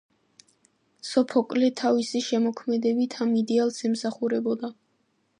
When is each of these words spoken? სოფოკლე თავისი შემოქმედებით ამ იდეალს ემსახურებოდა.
სოფოკლე 1.09 1.67
თავისი 1.81 2.21
შემოქმედებით 2.27 3.17
ამ 3.25 3.35
იდეალს 3.43 3.77
ემსახურებოდა. 3.91 4.71